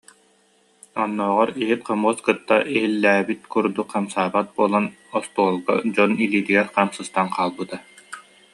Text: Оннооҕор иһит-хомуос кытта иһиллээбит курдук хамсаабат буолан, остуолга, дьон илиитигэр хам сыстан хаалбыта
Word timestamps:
Оннооҕор 1.01 1.49
иһит-хомуос 1.61 2.17
кытта 2.25 2.55
иһиллээбит 2.75 3.41
курдук 3.51 3.87
хамсаабат 3.93 4.47
буолан, 4.57 4.85
остуолга, 5.17 5.73
дьон 5.95 6.11
илиитигэр 6.23 6.67
хам 6.75 6.89
сыстан 6.97 7.27
хаалбыта 7.35 7.77